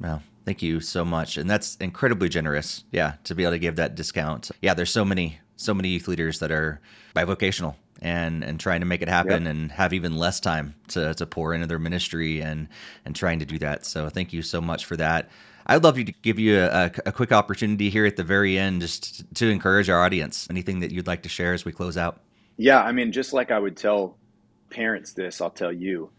[0.00, 0.20] Wow.
[0.44, 1.38] Thank you so much.
[1.38, 2.84] And that's incredibly generous.
[2.90, 4.50] Yeah, to be able to give that discount.
[4.60, 6.80] Yeah, there's so many so many youth leaders that are
[7.14, 9.50] bivocational and and trying to make it happen yep.
[9.50, 12.68] and have even less time to to pour into their ministry and
[13.04, 13.86] and trying to do that.
[13.86, 15.30] So thank you so much for that.
[15.66, 18.80] I'd love you to give you a, a, quick opportunity here at the very end
[18.80, 20.48] just to encourage our audience.
[20.50, 22.20] Anything that you'd like to share as we close out?
[22.56, 24.16] Yeah, I mean, just like I would tell
[24.70, 26.10] parents this, I'll tell you,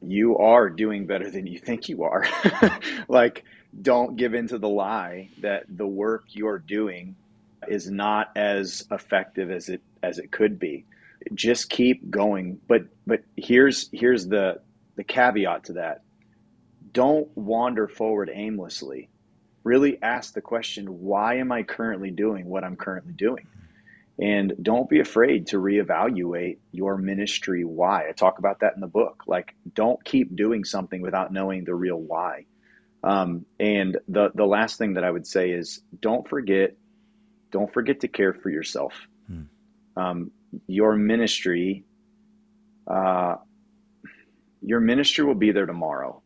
[0.00, 2.26] you are doing better than you think you are.
[3.08, 3.44] like,
[3.82, 7.16] don't give into the lie that the work you're doing
[7.68, 10.84] is not as effective as it as it could be.
[11.34, 12.60] Just keep going.
[12.68, 14.60] But but here's here's the
[14.96, 16.02] the caveat to that.
[16.92, 19.10] Don't wander forward aimlessly.
[19.64, 23.46] Really ask the question, why am I currently doing what I'm currently doing?
[24.18, 28.08] And don't be afraid to reevaluate your ministry why.
[28.08, 29.24] I talk about that in the book.
[29.26, 32.46] Like, don't keep doing something without knowing the real why.
[33.04, 36.76] Um, and the the last thing that I would say is, don't forget,
[37.50, 38.92] don't forget to care for yourself.
[39.26, 39.42] Hmm.
[39.96, 40.30] Um,
[40.66, 41.84] your ministry,
[42.86, 43.36] uh,
[44.62, 46.22] your ministry will be there tomorrow,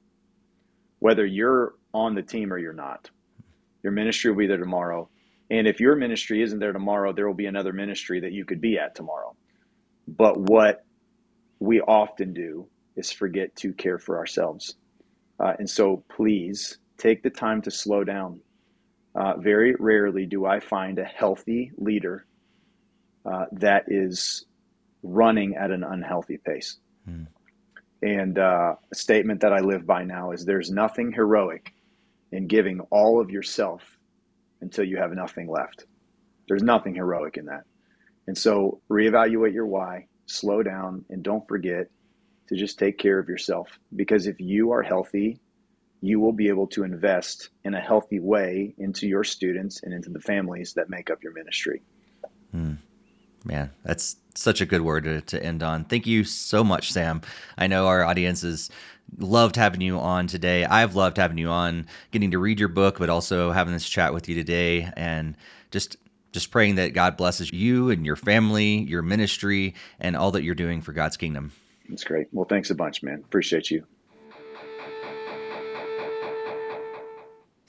[0.98, 3.10] whether you're on the team or you're not.
[3.82, 5.08] Your ministry will be there tomorrow
[5.50, 8.60] and if your ministry isn't there tomorrow, there will be another ministry that you could
[8.60, 9.34] be at tomorrow.
[10.06, 10.84] But what
[11.58, 14.76] we often do is forget to care for ourselves.
[15.40, 18.40] Uh, and so please take the time to slow down.
[19.14, 22.26] Uh, very rarely do I find a healthy leader
[23.24, 24.46] uh, that is
[25.02, 26.76] running at an unhealthy pace.
[27.04, 27.24] Hmm.
[28.02, 31.74] And uh, a statement that I live by now is there's nothing heroic
[32.32, 33.82] in giving all of yourself
[34.60, 35.86] until you have nothing left.
[36.48, 37.64] There's nothing heroic in that.
[38.26, 41.88] And so reevaluate your why, slow down, and don't forget
[42.48, 43.68] to just take care of yourself.
[43.94, 45.40] Because if you are healthy,
[46.00, 50.10] you will be able to invest in a healthy way into your students and into
[50.10, 51.82] the families that make up your ministry.
[52.52, 52.74] Hmm.
[53.44, 55.84] Man, that's such a good word to, to end on.
[55.84, 57.22] Thank you so much, Sam.
[57.56, 58.70] I know our audience is
[59.18, 60.64] loved having you on today.
[60.64, 64.12] I've loved having you on, getting to read your book, but also having this chat
[64.12, 65.36] with you today, and
[65.70, 65.96] just
[66.32, 70.54] just praying that God blesses you and your family, your ministry, and all that you're
[70.54, 71.50] doing for God's kingdom.
[71.88, 72.28] That's great.
[72.30, 73.18] Well, thanks a bunch, man.
[73.24, 73.84] Appreciate you.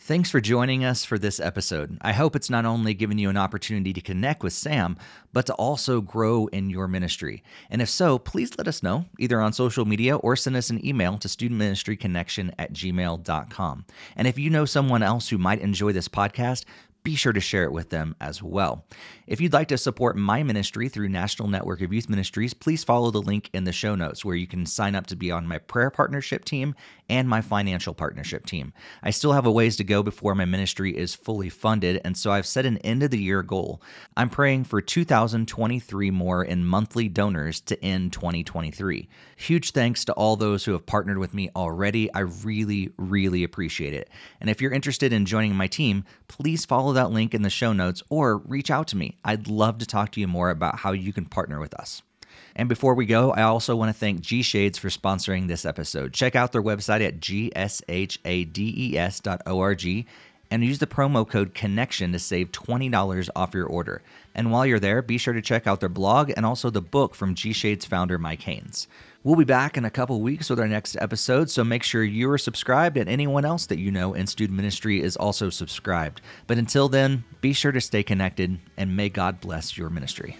[0.04, 2.00] Thanks for joining us for this episode.
[2.02, 4.98] I hope it's not only given you an opportunity to connect with Sam,
[5.32, 7.44] but to also grow in your ministry.
[7.70, 10.84] And if so, please let us know either on social media or send us an
[10.84, 13.86] email to studentministryconnection at gmail.com.
[14.16, 16.66] And if you know someone else who might enjoy this podcast,
[17.04, 18.86] be sure to share it with them as well.
[19.26, 23.10] If you'd like to support my ministry through National Network of Youth Ministries, please follow
[23.10, 25.58] the link in the show notes where you can sign up to be on my
[25.58, 26.76] prayer partnership team
[27.12, 28.72] and my financial partnership team.
[29.04, 32.32] I still have a ways to go before my ministry is fully funded, and so
[32.32, 33.82] I've set an end of the year goal.
[34.16, 39.10] I'm praying for 2023 more in monthly donors to end 2023.
[39.36, 42.12] Huge thanks to all those who have partnered with me already.
[42.14, 44.10] I really, really appreciate it.
[44.40, 47.74] And if you're interested in joining my team, please follow that link in the show
[47.74, 49.18] notes or reach out to me.
[49.26, 52.04] I'd love to talk to you more about how you can partner with us.
[52.56, 56.14] And before we go, I also want to thank G Shades for sponsoring this episode.
[56.14, 57.56] Check out their website at gshades.org
[60.52, 64.02] and use the promo code connection to save $20 off your order.
[64.36, 67.16] And while you're there, be sure to check out their blog and also the book
[67.16, 68.88] from G Shades founder Mike Haynes.
[69.24, 72.30] We'll be back in a couple weeks with our next episode, so make sure you
[72.32, 76.22] are subscribed and anyone else that you know in student ministry is also subscribed.
[76.48, 80.38] But until then, be sure to stay connected and may God bless your ministry.